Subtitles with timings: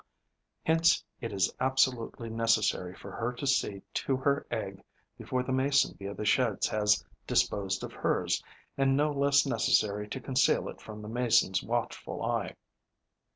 [0.65, 4.81] Hence it is absolutely necessary for her to see to her egg
[5.15, 8.43] before the Mason bee of the Sheds has disposed of hers
[8.79, 12.55] and no less necessary to conceal it from the Mason's watchful eye.